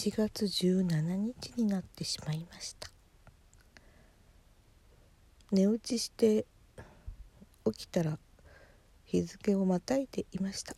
[0.00, 2.88] 4月17日になってしまいました。
[5.52, 6.46] 寝落ちして
[7.66, 8.18] 起きたら
[9.04, 10.74] 日付をまたいでいました。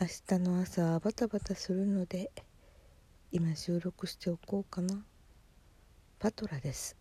[0.00, 2.30] 明日の朝バタバタするので
[3.30, 5.04] 今収録しておこうかな。
[6.18, 6.96] パトラです。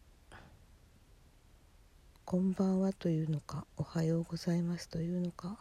[2.26, 5.58] こんばんはというのかおはようございますというのか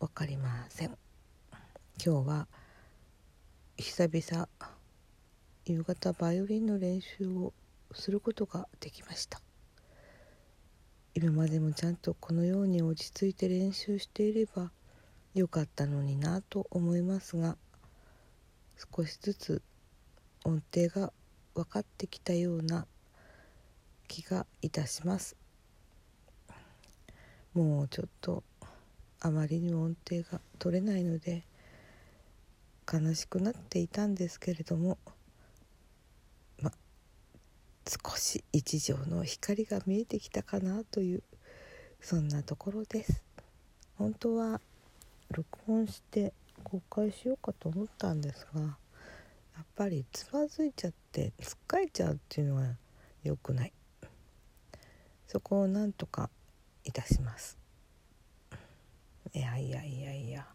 [0.00, 0.96] 分かりません。
[2.02, 2.48] 今日は
[3.82, 4.48] 久々
[5.64, 7.52] 夕方バイオリンの練習を
[7.92, 9.40] することができました。
[11.14, 14.70] 今までもちゃんとこのように落ち着いて練習していれば
[15.34, 17.56] よかったのになと思いますが
[18.96, 19.62] 少しずつ
[20.44, 21.12] 音程が
[21.52, 22.86] 分かってきたような
[24.06, 25.36] 気がいたします。
[27.52, 28.44] もうちょっと
[29.18, 31.42] あまりにも音程が取れないので
[32.90, 34.98] 悲しくなっていたんですけれども
[36.60, 36.72] ま
[37.86, 41.22] 少し一条の光が見えてきたかなという
[42.00, 43.22] そんなところです。
[43.96, 44.60] 本当は
[45.30, 46.32] 録音して
[46.64, 48.68] 公開しようかと思ったんですがや
[49.62, 52.64] っぱりつまずいちゃってつっかえちゃうっていうのは
[53.22, 53.72] 良くない。
[55.28, 56.28] そこをなんとか
[56.84, 57.56] いたします。
[59.32, 60.46] いやいやいやいや。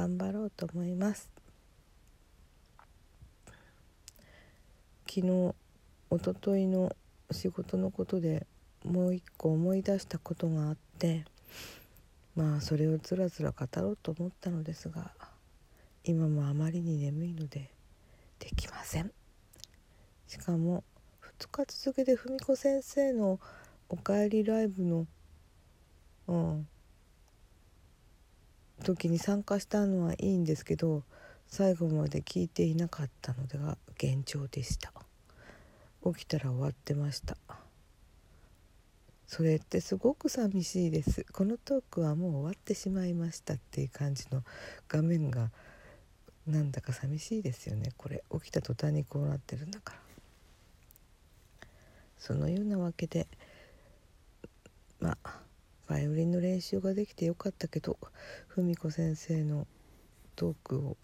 [0.00, 1.28] 頑張ろうと思います。
[5.06, 5.54] 昨日
[6.10, 6.96] 一昨日の
[7.30, 8.46] 仕事のことで
[8.82, 11.26] もう一個思い出したことがあって
[12.34, 15.10] まあそれをつらつら語ろうと思ったのですが
[16.04, 17.70] 今もあまりに眠いので
[18.38, 19.12] できません。
[20.26, 20.82] しかも
[21.38, 23.38] 2日続けて文子先生の
[23.90, 25.06] 「おかえりライブの」
[26.26, 26.68] うん
[28.80, 31.02] 時に参加したのはいいんですけど
[31.46, 34.92] 最後まで聞いていなかったのでが現状でした。
[36.04, 37.36] 起きたら終わってました。
[39.26, 41.24] それってすごく寂しいです。
[41.32, 44.42] このトークはもう終わってしまいましたっていう感じの
[44.88, 45.50] 画面が
[46.46, 47.92] なんだか寂しいですよね。
[47.96, 50.00] これ起きた途端にこうなってるんだから。
[52.18, 53.26] そのようなわけで
[55.00, 55.39] まあ
[55.90, 57.98] バイオリンの練習ができてよかったけど
[58.54, 59.66] 文子先生の
[60.36, 60.96] トークを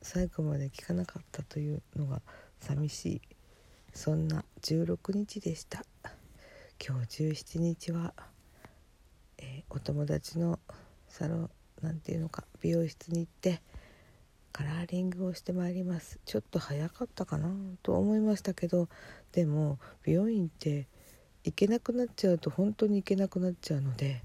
[0.00, 2.22] 最後まで聞かなかったというのが
[2.60, 3.20] 寂しい
[3.92, 5.84] そんな16日でした。
[6.80, 8.14] 今日17日は、
[9.38, 10.60] えー、お友達の
[11.08, 11.50] サロン
[11.82, 13.60] なんていうのか美容室に行って
[14.52, 17.50] カラーリングをしてまいりますちょっと早かったかな
[17.82, 18.88] と思いましたけど
[19.32, 20.86] でも美容院って
[21.44, 24.22] 行けなくなっちゃうと本当に行けなくなっちゃうので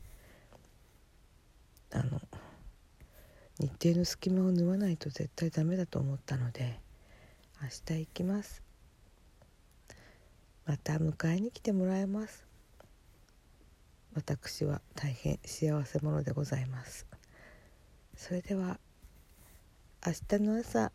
[1.92, 2.22] あの
[3.60, 6.80] 日程の隙間を縫わないと絶対ダメだと思ったので
[7.62, 8.62] 明日行きます。
[10.68, 12.46] また迎えに来てもらえます。
[14.14, 17.08] 私は大変幸せ者でございます。
[18.16, 18.80] それでは
[20.06, 20.92] 明日の朝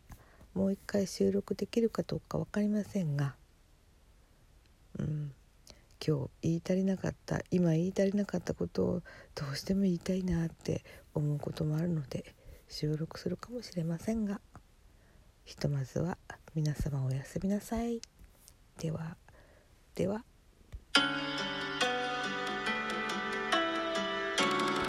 [0.53, 3.35] もう一回収録できるかどうか分かりませんが
[6.05, 9.01] 今日言い足りなかった今言い足りなかったことを
[9.35, 10.83] どうしても言いたいなって
[11.13, 12.35] 思うこともあるので
[12.67, 14.41] 収録するかもしれませんが
[15.45, 16.17] ひとまずは
[16.55, 18.01] 皆様おやすみなさい。
[18.79, 19.17] では
[19.95, 20.32] では。